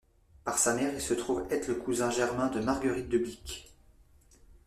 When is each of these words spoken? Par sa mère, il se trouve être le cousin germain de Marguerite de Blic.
Par 0.45 0.57
sa 0.57 0.73
mère, 0.73 0.91
il 0.95 0.99
se 0.99 1.13
trouve 1.13 1.45
être 1.51 1.67
le 1.67 1.75
cousin 1.75 2.09
germain 2.09 2.47
de 2.47 2.59
Marguerite 2.59 3.07
de 3.07 3.19
Blic. 3.19 3.71